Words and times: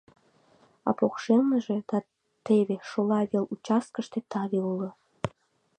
А 0.89 0.91
покшелныже 0.99 1.77
да 1.89 1.97
теве 2.45 2.77
шола 2.89 3.21
вел 3.31 3.45
участкыште 3.53 4.19
таве 4.31 4.59
уло. 4.71 4.89